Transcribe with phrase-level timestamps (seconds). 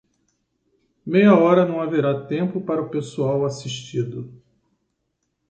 [1.05, 4.33] Meia hora não haverá tempo para o pessoal assistido.